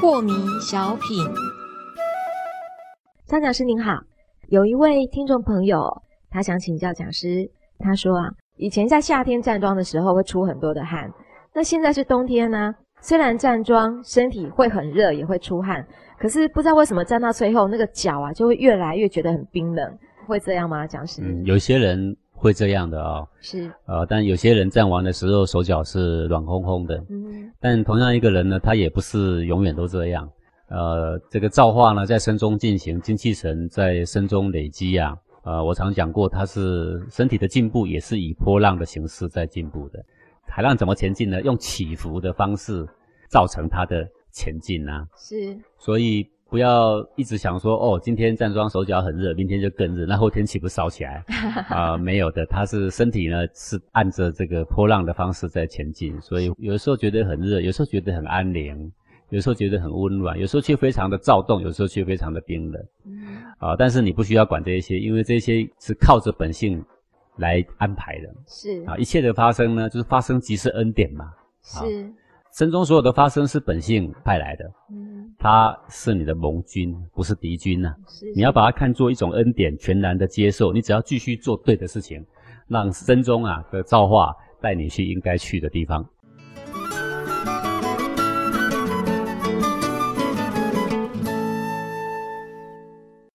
[0.00, 1.24] 破迷小品，
[3.26, 4.00] 张讲师您好，
[4.48, 5.80] 有一位听众朋友，
[6.30, 11.08] 他想请教讲师，他说啊，以前在夏天站桩的时候会出很多的汗，
[11.54, 15.86] 那现在是冬天呢，虽然站桩身体会很热，也会出汗，
[16.18, 20.86] 可是不知道为什么站到最后那个脚啊就会越来越觉得很冰冷，会这样吗？
[20.86, 21.22] 讲师？
[21.22, 22.16] 嗯，有些人。
[22.40, 30.30] 会这样的啊，是呃，但有些人站完的时候手脚是软烘烘的，嗯，但同样一个人呢，他也不是永远都这样，
[30.68, 39.98] 呃，这个造化呢在身中进行，精气神在身中累积啊，呃，我常讲过，他是身体的进步也是以波浪的形式在进步的，
[40.46, 41.42] 海浪怎么前进呢？
[41.42, 42.86] 用起伏的方式
[43.28, 45.04] 造成它的前进啊？
[45.16, 46.24] 是，所以。
[46.50, 51.22] 不要一直想说哦，今天站桩手脚很热，明天就更热，那后天岂不烧起来？
[51.68, 58.90] 啊，没有的，它是身体呢是按着这个波浪的方式在前进，所以有时候觉得很热，有时候觉得很安宁，
[59.28, 62.82] 有时候觉得很温暖，有时候却非常的躁动，有时候却非常的冰冷。
[63.58, 66.82] 啊，但是你不需要管这些，因为这些是靠着本性
[67.36, 68.34] 来安排的。
[68.46, 71.30] 是啊，一切的发生呢，就是发生即是恩典嘛。
[71.62, 72.10] 是。
[72.50, 75.07] 身中所有的发生是本性派来的，嗯，
[75.38, 77.94] 他是你的盟军，不是敌军呐。
[78.08, 80.72] 是，你要把它看作一种恩典，全然的接受。
[80.72, 82.24] 你只要继续做对的事情，
[82.66, 86.04] 让身中啊的造化带你去应该去的地方。